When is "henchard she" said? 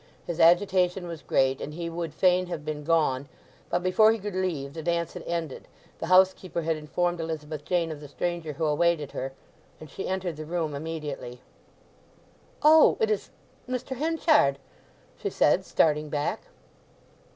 13.95-15.29